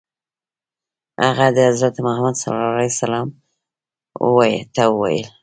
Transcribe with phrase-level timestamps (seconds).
[1.23, 3.27] هغه حضرت محمد صلی الله علیه وسلم
[4.75, 5.27] ته وویل.